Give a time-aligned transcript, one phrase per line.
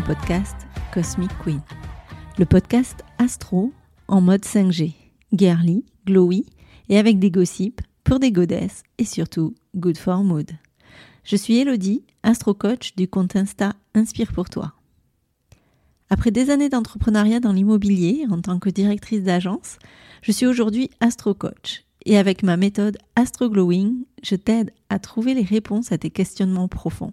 [0.00, 0.54] podcast
[0.92, 1.60] Cosmic Queen,
[2.38, 3.72] le podcast astro
[4.08, 4.94] en mode 5G,
[5.32, 6.44] girly, glowy
[6.88, 10.50] et avec des gossips pour des godesses et surtout good for mood.
[11.24, 14.74] Je suis Elodie, astro coach du compte Insta Inspire pour toi.
[16.10, 19.78] Après des années d'entrepreneuriat dans l'immobilier en tant que directrice d'agence,
[20.22, 25.34] je suis aujourd'hui astro coach et avec ma méthode Astro Glowing, je t'aide à trouver
[25.34, 27.12] les réponses à tes questionnements profonds.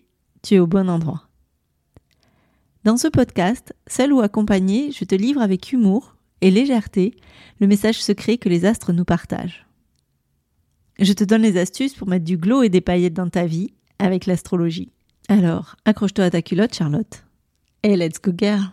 [0.41, 1.27] tu es au bon endroit.
[2.83, 7.15] Dans ce podcast, seul ou accompagné, je te livre avec humour et légèreté
[7.59, 9.67] le message secret que les astres nous partagent.
[10.99, 13.73] Je te donne les astuces pour mettre du glow et des paillettes dans ta vie
[13.99, 14.91] avec l'astrologie.
[15.29, 17.23] Alors, accroche-toi à ta culotte, Charlotte.
[17.83, 18.71] Et let's go, girl!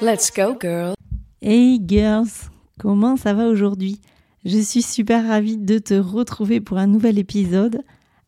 [0.00, 0.94] Let's go, girl!
[1.40, 2.50] Hey, girls!
[2.78, 4.00] Comment ça va aujourd'hui?
[4.44, 7.82] Je suis super ravie de te retrouver pour un nouvel épisode.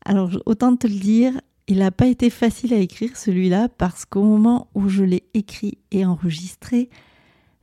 [0.05, 4.23] Alors, autant te le dire, il n'a pas été facile à écrire celui-là parce qu'au
[4.23, 6.91] moment où je l'ai écrit et enregistré,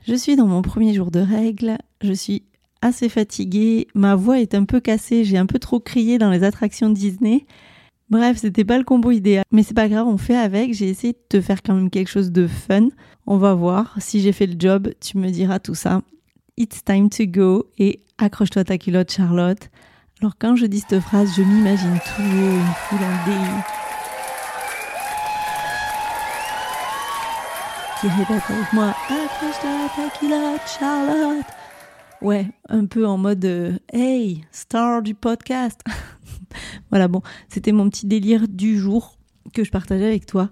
[0.07, 2.43] je suis dans mon premier jour de règle, je suis
[2.81, 6.43] assez fatiguée, ma voix est un peu cassée, j'ai un peu trop crié dans les
[6.43, 7.45] attractions Disney.
[8.09, 10.73] Bref, c'était pas le combo idéal, mais c'est pas grave, on fait avec.
[10.73, 12.89] J'ai essayé de te faire quand même quelque chose de fun.
[13.27, 16.01] On va voir si j'ai fait le job, tu me diras tout ça.
[16.57, 19.69] It's time to go et accroche-toi ta culotte Charlotte.
[20.21, 23.63] Alors quand je dis cette phrase, je m'imagine tout une foule en délire
[27.99, 31.45] qui répète avec moi Accroche-toi ta culotte Charlotte.
[32.21, 35.81] Ouais, un peu en mode euh, Hey, star du podcast.
[36.91, 39.17] voilà, bon, c'était mon petit délire du jour
[39.55, 40.51] que je partageais avec toi.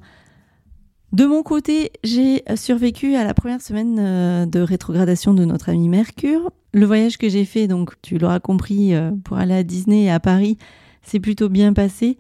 [1.12, 5.90] De mon côté, j'ai survécu à la première semaine euh, de rétrogradation de notre ami
[5.90, 6.52] Mercure.
[6.74, 10.12] Le voyage que j'ai fait, donc tu l'auras compris, euh, pour aller à Disney et
[10.12, 10.58] à Paris,
[11.02, 12.18] s'est plutôt bien passé.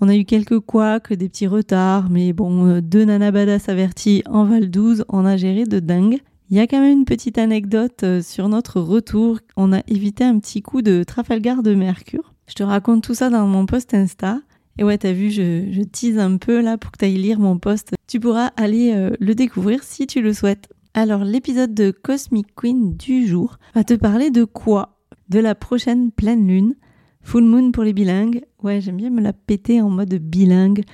[0.00, 4.70] On a eu quelques couacs, des petits retards, mais bon, deux nanabadas avertis en Val
[4.70, 6.20] 12, on a géré de dingue.
[6.48, 9.40] Il y a quand même une petite anecdote euh, sur notre retour.
[9.56, 12.34] On a évité un petit coup de Trafalgar de Mercure.
[12.46, 14.38] Je te raconte tout ça dans mon post Insta.
[14.78, 17.94] Et ouais, t'as vu, je, tease un peu là pour que t'ailles lire mon post.
[18.06, 20.68] Tu pourras aller euh, le découvrir si tu le souhaites.
[20.94, 24.98] Alors, l'épisode de Cosmic Queen du jour va te parler de quoi?
[25.28, 26.74] De la prochaine pleine lune.
[27.22, 28.42] Full moon pour les bilingues.
[28.62, 30.84] Ouais, j'aime bien me la péter en mode bilingue.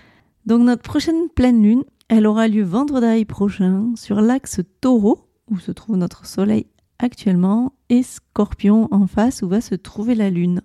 [0.47, 5.72] Donc, notre prochaine pleine lune, elle aura lieu vendredi prochain sur l'axe taureau où se
[5.72, 6.66] trouve notre Soleil
[7.03, 10.62] actuellement, et Scorpion en face où va se trouver la Lune.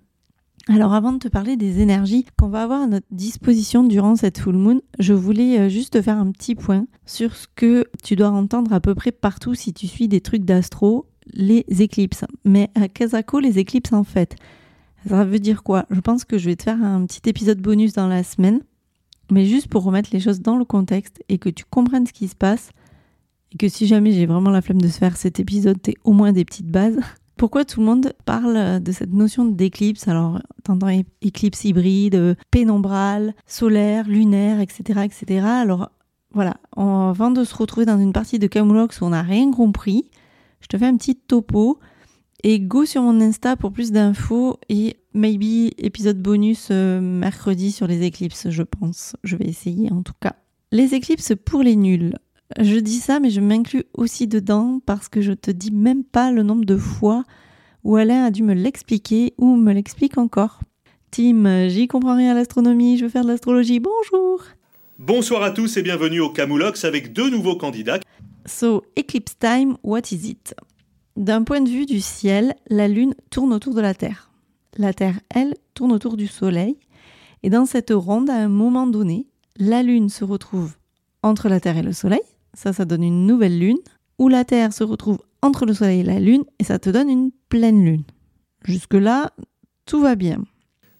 [0.70, 4.38] Alors avant de te parler des énergies qu'on va avoir à notre disposition durant cette
[4.38, 8.28] full moon, je voulais euh, juste faire un petit point sur ce que tu dois
[8.28, 12.26] entendre à peu près partout si tu suis des trucs d'astro, les éclipses.
[12.44, 14.36] Mais à Kazako, les éclipses en fait,
[15.08, 15.86] ça veut dire quoi?
[15.88, 18.60] Je pense que je vais te faire un petit épisode bonus dans la semaine,
[19.30, 22.28] mais juste pour remettre les choses dans le contexte et que tu comprennes ce qui
[22.28, 22.72] se passe
[23.52, 26.12] et que si jamais j'ai vraiment la flemme de se faire cet épisode, t'es au
[26.12, 26.98] moins des petites bases.
[27.38, 30.08] Pourquoi tout le monde parle de cette notion d'éclipse?
[30.08, 30.88] Alors, t'entends
[31.22, 35.46] éclipse hybride, pénombrale, solaire, lunaire, etc., etc.
[35.46, 35.90] Alors,
[36.32, 40.10] voilà, avant de se retrouver dans une partie de Camoulox où on n'a rien compris,
[40.60, 41.78] je te fais un petit topo
[42.42, 47.86] et go sur mon Insta pour plus d'infos et maybe épisode bonus euh, mercredi sur
[47.86, 49.14] les éclipses, je pense.
[49.22, 50.34] Je vais essayer en tout cas.
[50.72, 52.14] Les éclipses pour les nuls.
[52.56, 56.32] Je dis ça, mais je m'inclus aussi dedans parce que je te dis même pas
[56.32, 57.24] le nombre de fois
[57.84, 60.60] où Alain a dû me l'expliquer ou me l'explique encore.
[61.10, 64.44] Tim, j'y comprends rien à l'astronomie, je veux faire de l'astrologie, bonjour
[64.98, 68.00] Bonsoir à tous et bienvenue au Camoulox avec deux nouveaux candidats.
[68.46, 70.54] So, eclipse time, what is it?
[71.16, 74.30] D'un point de vue du ciel, la Lune tourne autour de la Terre.
[74.76, 76.78] La Terre, elle, tourne autour du Soleil.
[77.42, 80.74] Et dans cette ronde, à un moment donné, la Lune se retrouve
[81.22, 82.20] entre la Terre et le Soleil,
[82.54, 83.78] ça, ça donne une nouvelle lune,
[84.18, 87.08] où la Terre se retrouve entre le Soleil et la Lune, et ça te donne
[87.08, 88.02] une pleine lune.
[88.64, 89.30] Jusque-là,
[89.86, 90.42] tout va bien.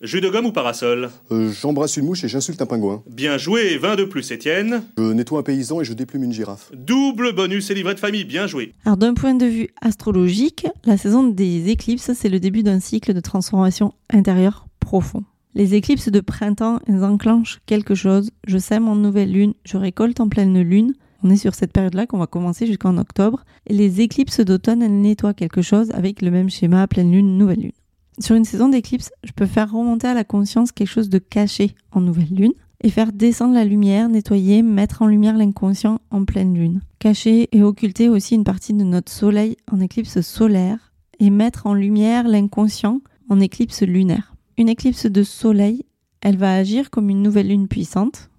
[0.01, 1.11] Jus de gomme ou parasol?
[1.33, 3.03] Euh, J'embrasse une mouche et j'insulte un pingouin.
[3.11, 4.85] Bien joué, 20 de plus, Étienne.
[4.97, 6.71] Je nettoie un paysan et je déplume une girafe.
[6.73, 8.75] Double bonus et livret de famille, bien joué.
[8.85, 13.13] Alors d'un point de vue astrologique, la saison des éclipses, c'est le début d'un cycle
[13.13, 15.25] de transformation intérieure profond.
[15.55, 18.31] Les éclipses de printemps, elles enclenchent quelque chose.
[18.47, 20.95] Je sème en nouvelle lune, je récolte en pleine lune.
[21.23, 23.45] On est sur cette période-là qu'on va commencer jusqu'en octobre.
[23.67, 27.61] Et les éclipses d'automne, elles nettoient quelque chose avec le même schéma, pleine lune, nouvelle
[27.61, 27.73] lune.
[28.21, 31.75] Sur une saison d'éclipse, je peux faire remonter à la conscience quelque chose de caché
[31.93, 36.55] en nouvelle lune et faire descendre la lumière, nettoyer, mettre en lumière l'inconscient en pleine
[36.55, 36.81] lune.
[36.99, 41.75] Cacher et occulter aussi une partie de notre soleil en éclipse solaire et mettre en
[41.75, 44.35] lumière l'inconscient en éclipse lunaire.
[44.57, 45.85] Une éclipse de soleil,
[46.21, 48.31] elle va agir comme une nouvelle lune puissante.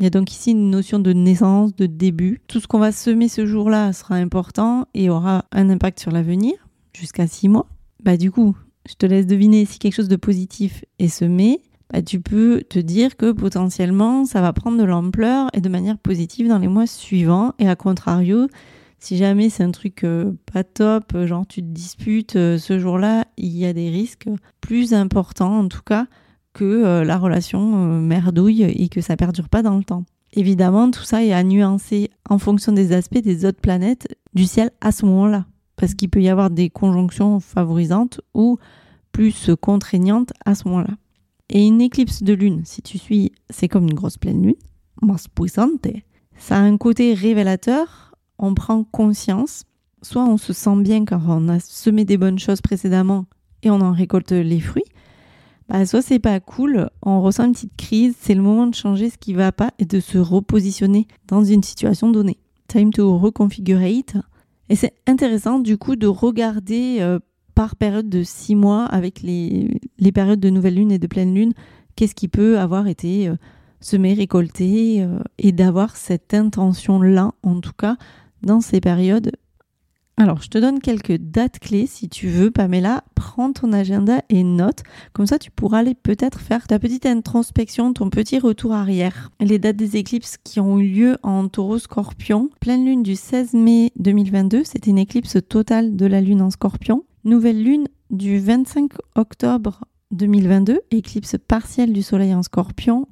[0.00, 2.40] Il y a donc ici une notion de naissance, de début.
[2.48, 6.54] Tout ce qu'on va semer ce jour-là sera important et aura un impact sur l'avenir,
[6.96, 7.66] jusqu'à six mois.
[8.02, 8.56] Bah du coup,
[8.88, 11.60] je te laisse deviner si quelque chose de positif est semé
[11.92, 15.98] bah, tu peux te dire que potentiellement ça va prendre de l'ampleur et de manière
[15.98, 17.52] positive dans les mois suivants.
[17.58, 18.46] Et à contrario,
[19.00, 23.26] si jamais c'est un truc euh, pas top, genre tu te disputes euh, ce jour-là,
[23.36, 24.28] il y a des risques
[24.62, 26.06] plus importants en tout cas
[26.52, 30.04] que euh, la relation merdouille et que ça perdure pas dans le temps.
[30.32, 34.70] Évidemment, tout ça est à nuancer en fonction des aspects des autres planètes du ciel
[34.80, 35.46] à ce moment-là.
[35.76, 38.58] Parce qu'il peut y avoir des conjonctions favorisantes ou
[39.12, 40.94] plus contraignantes à ce moment-là.
[41.48, 44.54] Et une éclipse de lune, si tu suis, c'est comme une grosse pleine lune,
[45.02, 45.86] más puissante.
[46.36, 49.64] Ça a un côté révélateur, on prend conscience,
[50.00, 53.26] soit on se sent bien car on a semé des bonnes choses précédemment
[53.64, 54.84] et on en récolte les fruits,
[55.70, 59.08] bah soit c'est pas cool, on ressent une petite crise, c'est le moment de changer
[59.08, 62.38] ce qui va pas et de se repositionner dans une situation donnée.
[62.66, 64.16] Time to reconfigurate.
[64.68, 67.20] Et c'est intéressant du coup de regarder euh,
[67.54, 69.80] par période de six mois avec les,
[70.12, 71.52] périodes de nouvelle lune et de pleine lune,
[71.94, 73.36] qu'est-ce qui peut avoir été euh,
[73.80, 77.96] semé, récolté, euh, et d'avoir cette intention-là, en tout cas,
[78.42, 79.32] dans ces périodes.
[80.16, 83.04] Alors, je te donne quelques dates clés si tu veux, Pamela.
[83.14, 84.82] Prends ton agenda et note.
[85.14, 89.30] Comme ça, tu pourras aller peut-être faire ta petite introspection, ton petit retour arrière.
[89.40, 92.50] Les dates des éclipses qui ont eu lieu en taureau scorpion.
[92.60, 97.04] Pleine lune du 16 mai 2022, c'était une éclipse totale de la lune en scorpion.
[97.24, 103.08] Nouvelle lune du 25 octobre 2022, éclipse partielle du Soleil en scorpion.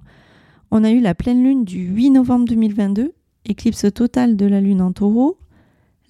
[0.71, 3.13] On a eu la pleine lune du 8 novembre 2022,
[3.47, 5.39] éclipse totale de la lune en taureau.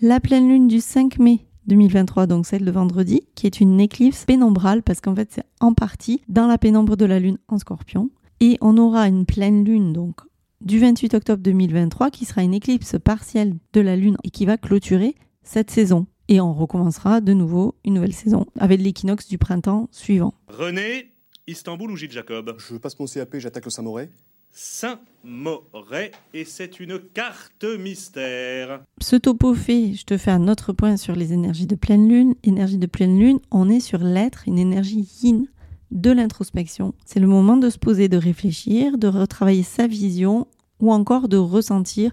[0.01, 4.27] La pleine lune du 5 mai 2023, donc celle de vendredi, qui est une éclipse
[4.27, 8.09] pénombrale parce qu'en fait c'est en partie dans la pénombre de la lune en scorpion.
[8.39, 10.21] Et on aura une pleine lune donc
[10.61, 14.57] du 28 octobre 2023 qui sera une éclipse partielle de la lune et qui va
[14.57, 19.89] clôturer cette saison et on recommencera de nouveau une nouvelle saison avec l'équinoxe du printemps
[19.91, 20.33] suivant.
[20.47, 21.13] René,
[21.49, 22.55] Istanbul ou Gilles Jacob?
[22.59, 24.13] Je passe mon CAP, j'attaque le Saint-Moret.
[24.51, 28.83] Saint-Moret, et c'est une carte mystère.
[29.01, 32.35] Ce topo fait, je te fais un autre point sur les énergies de pleine lune.
[32.43, 35.47] Énergie de pleine lune, on est sur l'être, une énergie yin
[35.91, 36.95] de l'introspection.
[37.05, 40.47] C'est le moment de se poser, de réfléchir, de retravailler sa vision
[40.81, 42.11] ou encore de ressentir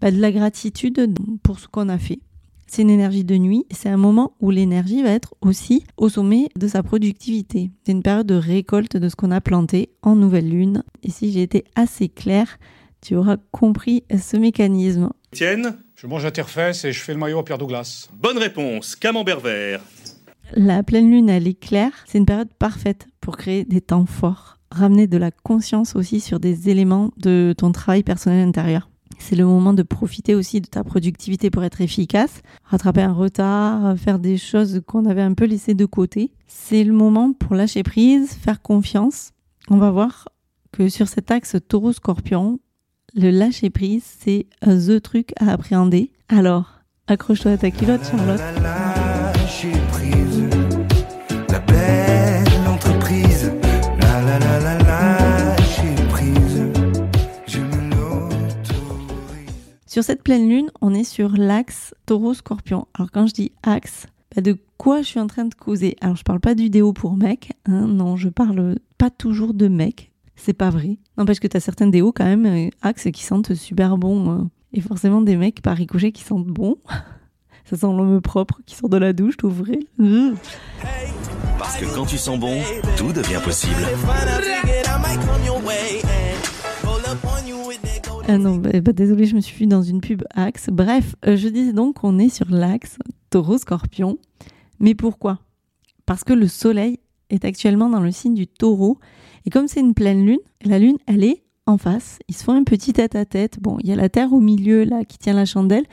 [0.00, 2.20] bah, de la gratitude pour ce qu'on a fait
[2.70, 3.66] c'est une énergie de nuit.
[3.72, 7.70] C'est un moment où l'énergie va être aussi au sommet de sa productivité.
[7.84, 10.84] C'est une période de récolte de ce qu'on a planté en nouvelle lune.
[11.02, 12.58] Et si j'ai été assez claire,
[13.00, 15.10] tu auras compris ce mécanisme.
[15.32, 18.08] Tienne Je mange à terre-fesse et je fais le maillot à Pierre Douglas.
[18.14, 19.80] Bonne réponse, camembert vert.
[20.54, 21.92] La pleine lune, elle est claire.
[22.06, 24.58] C'est une période parfaite pour créer des temps forts.
[24.70, 28.89] Ramener de la conscience aussi sur des éléments de ton travail personnel intérieur.
[29.20, 33.96] C'est le moment de profiter aussi de ta productivité pour être efficace, rattraper un retard,
[33.96, 36.32] faire des choses qu'on avait un peu laissées de côté.
[36.48, 39.30] C'est le moment pour lâcher prise, faire confiance.
[39.68, 40.28] On va voir
[40.72, 42.58] que sur cet axe taureau-scorpion,
[43.14, 46.10] le lâcher prise, c'est the truc à appréhender.
[46.28, 48.40] Alors, accroche-toi à ta culotte, Charlotte.
[60.00, 62.88] Sur cette pleine lune, on est sur l'axe taureau-scorpion.
[62.94, 65.94] Alors quand je dis axe, bah, de quoi je suis en train de causer?
[66.00, 69.68] Alors je parle pas du déo pour mec, hein, non, je parle pas toujours de
[69.68, 70.96] mec, c'est pas vrai.
[71.18, 74.30] N'empêche que tu as certains déos quand même, euh, axes qui sentent super bon.
[74.30, 76.78] Euh, et forcément des mecs par ricochet qui sentent bon.
[77.66, 79.80] Ça sent l'homme propre qui sort de la douche, tout vrai.
[81.58, 82.58] Parce que quand tu sens bon,
[82.96, 83.86] tout devient possible.
[88.30, 90.68] Ah non, bah, bah, désolé, je me suis fui dans une pub Axe.
[90.70, 92.96] Bref, euh, je disais donc qu'on est sur l'axe
[93.30, 94.18] taureau-scorpion.
[94.78, 95.40] Mais pourquoi?
[96.06, 98.98] Parce que le soleil est actuellement dans le signe du taureau.
[99.46, 102.20] Et comme c'est une pleine lune, la lune, elle est en face.
[102.28, 103.58] Ils se font un petit tête à tête.
[103.60, 105.84] Bon, il y a la terre au milieu, là, qui tient la chandelle.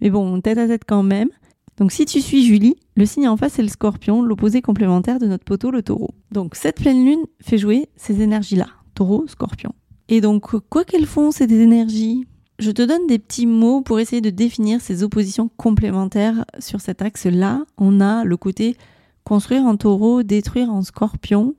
[0.00, 1.28] Mais bon, tête à tête quand même.
[1.76, 5.26] Donc si tu suis Julie, le signe en face c'est le scorpion, l'opposé complémentaire de
[5.26, 6.10] notre poteau le taureau.
[6.30, 9.72] Donc cette pleine lune fait jouer ces énergies-là, taureau, scorpion.
[10.08, 12.26] Et donc quoi qu'elles font, ces énergies,
[12.58, 17.02] je te donne des petits mots pour essayer de définir ces oppositions complémentaires sur cet
[17.02, 17.64] axe-là.
[17.76, 18.76] On a le côté
[19.24, 21.54] construire en taureau, détruire en scorpion,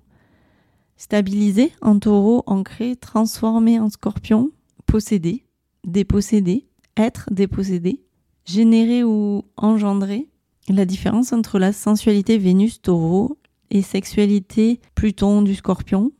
[0.95, 4.51] stabiliser en taureau, ancrer, transformer en scorpion,
[4.85, 5.43] posséder,
[5.85, 8.01] déposséder, être dépossédé,
[8.45, 10.29] générer ou engendrer.
[10.69, 13.37] La différence entre la sensualité Vénus-taureau
[13.69, 16.11] et sexualité Pluton du scorpion,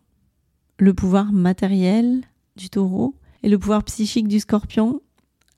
[0.78, 2.24] le pouvoir matériel
[2.56, 5.02] du taureau et le pouvoir psychique du scorpion,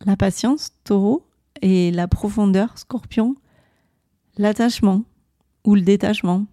[0.05, 1.25] la patience taureau
[1.61, 3.35] et la profondeur scorpion,
[4.37, 5.03] l'attachement
[5.63, 6.45] ou le détachement.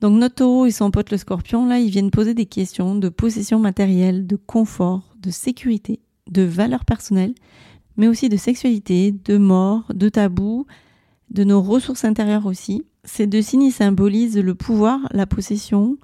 [0.00, 3.08] Donc notre taureau et son pote le scorpion, là, ils viennent poser des questions de
[3.08, 7.34] possession matérielle, de confort, de sécurité, de valeur personnelle,
[7.96, 10.66] mais aussi de sexualité, de mort, de tabou,
[11.30, 12.84] de nos ressources intérieures aussi.
[13.04, 15.98] Ces deux signes symbolisent le pouvoir, la possession,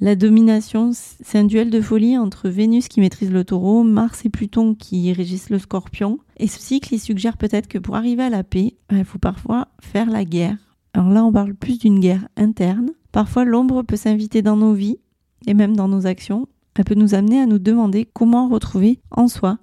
[0.00, 0.90] la domination.
[0.92, 5.12] C'est un duel de folie entre Vénus qui maîtrise le taureau, Mars et Pluton qui
[5.12, 6.18] régissent le scorpion.
[6.36, 9.68] Et ce cycle, il suggère peut-être que pour arriver à la paix, il faut parfois
[9.80, 10.58] faire la guerre.
[10.94, 12.90] Alors là, on parle plus d'une guerre interne.
[13.12, 14.98] Parfois, l'ombre peut s'inviter dans nos vies
[15.46, 16.48] et même dans nos actions.
[16.74, 19.58] Elle peut nous amener à nous demander comment retrouver en soi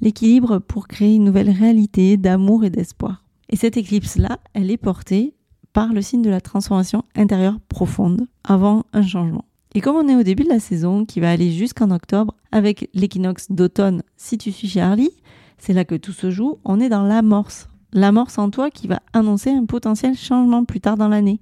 [0.00, 3.24] l'équilibre pour créer une nouvelle réalité d'amour et d'espoir.
[3.48, 5.34] Et cette éclipse-là, elle est portée
[5.72, 9.47] par le signe de la transformation intérieure profonde avant un changement.
[9.74, 12.88] Et comme on est au début de la saison, qui va aller jusqu'en octobre, avec
[12.94, 15.10] l'équinoxe d'automne, si tu suis Charlie,
[15.58, 17.68] c'est là que tout se joue, on est dans l'amorce.
[17.92, 21.40] L'amorce en toi qui va annoncer un potentiel changement plus tard dans l'année.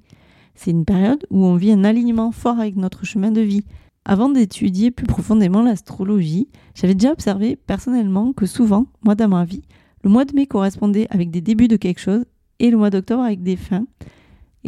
[0.54, 3.64] C'est une période où on vit un alignement fort avec notre chemin de vie,
[4.09, 9.62] avant d'étudier plus profondément l'astrologie, j'avais déjà observé personnellement que souvent, moi dans ma vie,
[10.04, 12.25] le mois de mai correspondait avec des débuts de quelque chose
[12.61, 13.87] et le mois d'octobre avec des fins.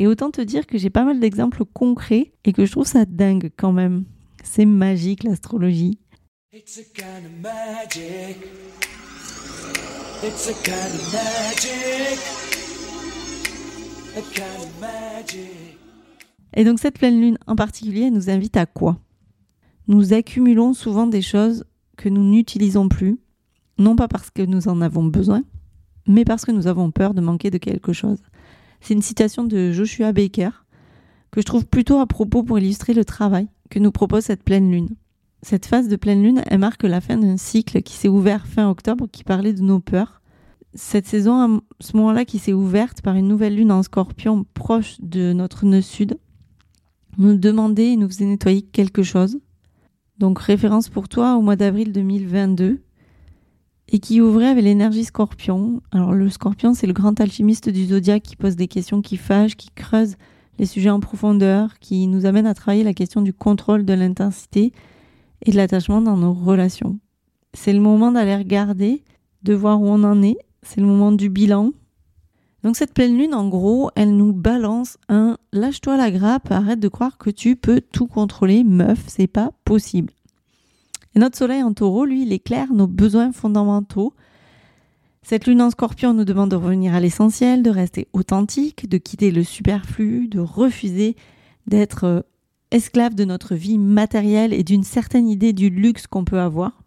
[0.00, 3.05] Et autant te dire que j'ai pas mal d'exemples concrets et que je trouve ça
[3.05, 4.05] dingue quand même.
[4.45, 5.99] C'est magique l'astrologie.
[16.55, 19.00] Et donc cette pleine lune en particulier, elle nous invite à quoi?
[19.88, 21.64] Nous accumulons souvent des choses
[21.97, 23.19] que nous n'utilisons plus,
[23.78, 25.43] non pas parce que nous en avons besoin,
[26.07, 28.23] mais parce que nous avons peur de manquer de quelque chose.
[28.81, 30.51] C'est une citation de Joshua Baker
[31.31, 34.71] que je trouve plutôt à propos pour illustrer le travail que nous propose cette pleine
[34.71, 34.91] lune.
[35.43, 38.69] Cette phase de pleine lune, elle marque la fin d'un cycle qui s'est ouvert fin
[38.69, 40.21] octobre qui parlait de nos peurs.
[40.75, 44.97] Cette saison, à ce moment-là, qui s'est ouverte par une nouvelle lune en scorpion proche
[45.01, 46.19] de notre nœud sud,
[47.19, 49.39] nous demandait et nous faisait nettoyer quelque chose
[50.19, 52.81] donc référence pour toi au mois d'avril 2022,
[53.88, 55.80] et qui ouvrait avec l'énergie scorpion.
[55.90, 59.57] Alors le scorpion, c'est le grand alchimiste du zodiaque qui pose des questions qui fâchent,
[59.57, 60.16] qui creusent
[60.59, 64.73] les sujets en profondeur, qui nous amène à travailler la question du contrôle de l'intensité
[65.45, 66.99] et de l'attachement dans nos relations.
[67.54, 69.04] C'est le moment d'aller regarder,
[69.42, 71.73] de voir où on en est, c'est le moment du bilan.
[72.64, 76.88] Donc cette pleine lune, en gros, elle nous balance un lâche-toi la grappe, arrête de
[76.88, 80.12] croire que tu peux tout contrôler, meuf, c'est pas possible.
[81.15, 84.15] Et notre soleil en taureau, lui, il éclaire nos besoins fondamentaux.
[85.23, 89.31] Cette lune en scorpion nous demande de revenir à l'essentiel, de rester authentique, de quitter
[89.31, 91.17] le superflu, de refuser
[91.67, 92.21] d'être euh,
[92.71, 96.83] esclave de notre vie matérielle et d'une certaine idée du luxe qu'on peut avoir.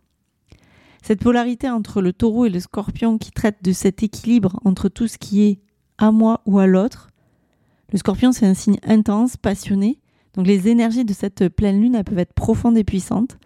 [1.01, 5.07] Cette polarité entre le taureau et le scorpion qui traite de cet équilibre entre tout
[5.07, 5.59] ce qui est
[5.97, 7.09] à moi ou à l'autre.
[7.91, 9.99] Le scorpion, c'est un signe intense, passionné.
[10.35, 13.37] Donc les énergies de cette pleine lune, elles peuvent être profondes et puissantes.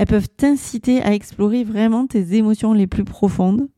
[0.00, 3.68] Elles peuvent t'inciter à explorer vraiment tes émotions les plus profondes.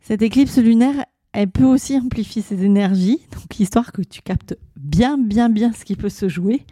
[0.00, 5.16] Cette éclipse lunaire, elle peut aussi amplifier ces énergies, donc histoire que tu captes bien,
[5.16, 6.62] bien, bien ce qui peut se jouer.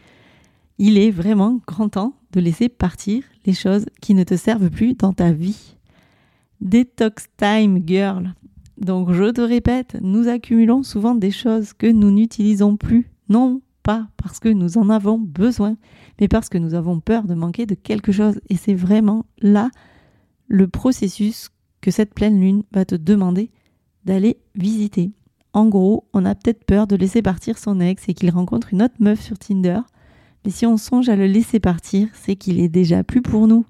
[0.78, 4.94] Il est vraiment grand temps de laisser partir les choses qui ne te servent plus
[4.94, 5.76] dans ta vie.
[6.60, 8.34] Detox time, girl.
[8.78, 13.12] Donc je te répète, nous accumulons souvent des choses que nous n'utilisons plus.
[13.28, 15.76] Non pas parce que nous en avons besoin,
[16.22, 18.40] mais parce que nous avons peur de manquer de quelque chose.
[18.48, 19.72] Et c'est vraiment là
[20.46, 21.48] le processus
[21.80, 23.50] que cette pleine lune va te demander
[24.04, 25.10] d'aller visiter.
[25.52, 28.84] En gros, on a peut-être peur de laisser partir son ex et qu'il rencontre une
[28.84, 29.80] autre meuf sur Tinder.
[30.44, 33.66] Mais si on songe à le laisser partir, c'est qu'il est déjà plus pour nous.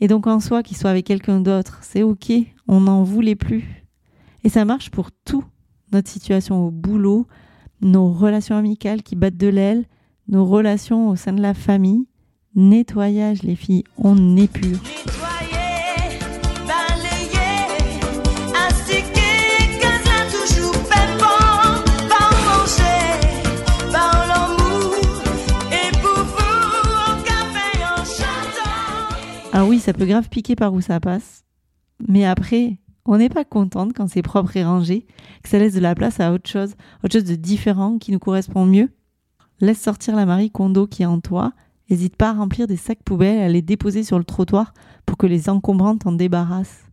[0.00, 2.30] Et donc en soi, qu'il soit avec quelqu'un d'autre, c'est ok,
[2.66, 3.86] on n'en voulait plus.
[4.44, 5.44] Et ça marche pour tout.
[5.92, 7.26] Notre situation au boulot,
[7.80, 9.86] nos relations amicales qui battent de l'aile,
[10.28, 12.06] nos relations au sein de la famille.
[12.54, 14.78] Nettoyage, les filles, on est pur.
[29.60, 31.44] Ah oui, ça peut grave piquer par où ça passe.
[32.06, 35.06] Mais après, on n'est pas contente quand c'est propre et rangé,
[35.42, 38.20] que ça laisse de la place à autre chose, autre chose de différent qui nous
[38.20, 38.90] correspond mieux.
[39.60, 41.52] Laisse sortir la Marie Kondo qui est en toi.
[41.90, 44.72] N'hésite pas à remplir des sacs poubelles, à les déposer sur le trottoir
[45.04, 46.84] pour que les encombrants t'en débarrassent.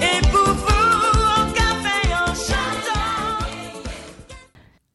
[0.00, 0.28] Et.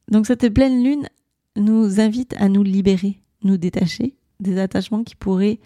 [0.09, 1.07] Donc cette pleine lune
[1.55, 5.59] nous invite à nous libérer, nous détacher des attachements qui pourraient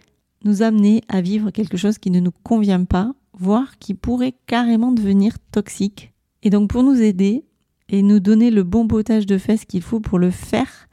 [0.44, 4.92] nous amener à vivre quelque chose qui ne nous convient pas, voire qui pourrait carrément
[4.92, 6.14] devenir toxique.
[6.44, 7.46] Et donc pour nous aider
[7.90, 10.88] et nous donner le bon potage de fesses qu'il faut pour le faire,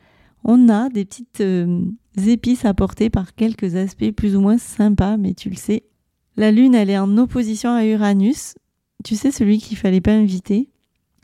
[0.45, 1.83] on a des petites euh,
[2.27, 5.85] épices apportées par quelques aspects plus ou moins sympas, mais tu le sais.
[6.37, 8.55] La lune, elle est en opposition à Uranus,
[9.05, 10.69] tu sais celui qu'il fallait pas inviter,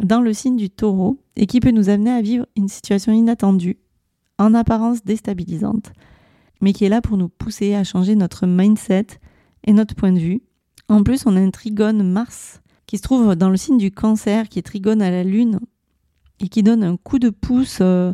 [0.02, 3.78] dans le signe du taureau, et qui peut nous amener à vivre une situation inattendue,
[4.38, 5.92] en apparence déstabilisante
[6.60, 9.06] mais qui est là pour nous pousser à changer notre mindset
[9.64, 10.42] et notre point de vue.
[10.88, 14.48] En plus, on a un trigone Mars qui se trouve dans le signe du cancer,
[14.48, 15.60] qui est trigone à la Lune
[16.40, 18.12] et qui donne un coup de pouce euh,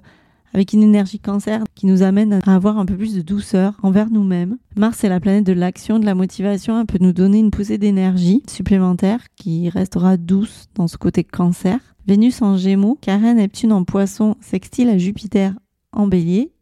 [0.53, 4.11] avec une énergie cancer qui nous amène à avoir un peu plus de douceur envers
[4.11, 4.59] nous-mêmes.
[4.77, 7.79] Mars est la planète de l'action, de la motivation, elle peut nous donner une poussée
[7.79, 11.79] d'énergie supplémentaire qui restera douce dans ce côté cancer.
[12.07, 15.53] Vénus en gémeaux, Karen, Neptune en poisson, sextile à Jupiter
[15.93, 16.53] en bélier,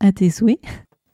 [0.00, 0.60] à tes souhaits.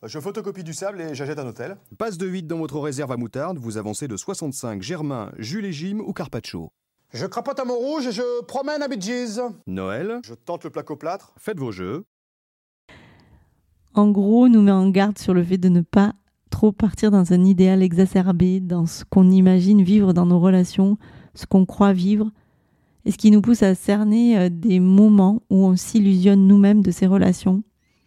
[0.07, 1.76] Je photocopie du sable et j'achète un hôtel.
[1.99, 5.73] Passe de 8 dans votre réserve à moutarde, vous avancez de 65 Germain, Jules et
[5.73, 6.71] Jim ou Carpaccio.
[7.13, 9.43] Je crapote à Montrouge et je promène à Bidjiz.
[9.67, 11.34] Noël, Je tente le au plâtre.
[11.36, 12.04] faites vos jeux.
[13.93, 16.15] en gros, nous met en garde sur le fait de ne pas
[16.49, 20.97] trop partir dans un idéal exacerbé, dans ce qu'on imagine vivre dans nos relations,
[21.34, 22.30] ce qu'on croit vivre,
[23.04, 26.91] et ce qui nous pousse à cerner euh, des moments où on s'illusionne nous-mêmes de
[26.91, 27.63] ces relations,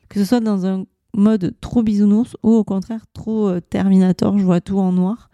[0.10, 4.46] que ce soit dans un mode trop bisounours ou au contraire trop euh, terminator, je
[4.46, 5.30] vois tout en noir.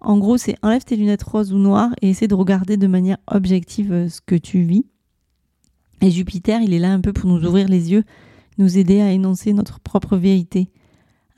[0.00, 3.18] En gros, c'est enlève tes lunettes roses ou noires et essaie de regarder de manière
[3.26, 4.86] objective euh, ce que tu vis.
[6.00, 8.04] Et Jupiter, il est là un peu pour nous ouvrir les yeux,
[8.58, 10.70] nous aider à énoncer notre propre vérité.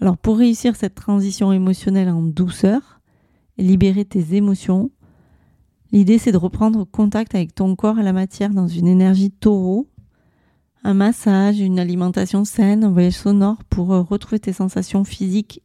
[0.00, 3.00] Alors pour réussir cette transition émotionnelle en douceur,
[3.58, 4.90] libérer tes émotions,
[5.90, 9.88] l'idée c'est de reprendre contact avec ton corps et la matière dans une énergie taureau,
[10.84, 15.62] un massage, une alimentation saine, un voyage sonore pour euh, retrouver tes sensations physiques.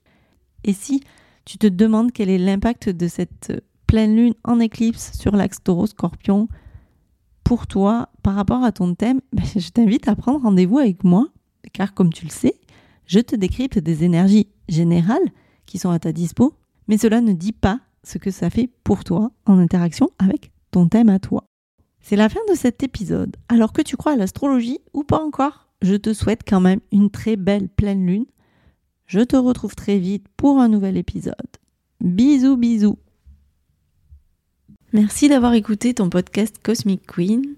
[0.63, 1.03] Et si
[1.45, 5.63] tu te demandes quel est l'impact de cette euh, pleine lune en éclipse sur l'axe
[5.63, 6.47] taureau-scorpion
[7.43, 11.27] pour toi par rapport à ton thème, ben, je t'invite à prendre rendez-vous avec moi,
[11.73, 12.55] car comme tu le sais,
[13.05, 15.31] je te décrypte des énergies générales
[15.65, 16.53] qui sont à ta dispo,
[16.87, 20.87] mais cela ne dit pas ce que ça fait pour toi en interaction avec ton
[20.87, 21.45] thème à toi.
[22.01, 23.35] C'est la fin de cet épisode.
[23.49, 27.09] Alors que tu crois à l'astrologie ou pas encore, je te souhaite quand même une
[27.09, 28.25] très belle pleine lune.
[29.05, 31.35] Je te retrouve très vite pour un nouvel épisode.
[32.01, 32.97] Bisous bisous.
[34.93, 37.55] Merci d'avoir écouté ton podcast Cosmic Queen.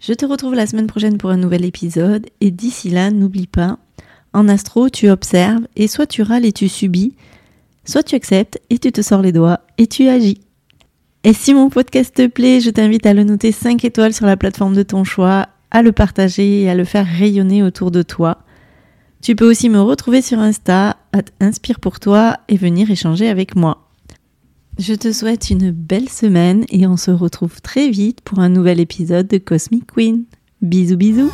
[0.00, 3.78] Je te retrouve la semaine prochaine pour un nouvel épisode et d'ici là, n'oublie pas,
[4.32, 7.14] en astro, tu observes et soit tu râles et tu subis,
[7.84, 10.40] soit tu acceptes et tu te sors les doigts et tu agis.
[11.24, 14.36] Et si mon podcast te plaît, je t'invite à le noter 5 étoiles sur la
[14.36, 18.38] plateforme de ton choix, à le partager et à le faire rayonner autour de toi.
[19.20, 20.96] Tu peux aussi me retrouver sur Insta,
[21.40, 23.88] Inspire pour toi, et venir échanger avec moi.
[24.78, 28.78] Je te souhaite une belle semaine et on se retrouve très vite pour un nouvel
[28.78, 30.24] épisode de Cosmic Queen.
[30.62, 31.32] Bisous bisous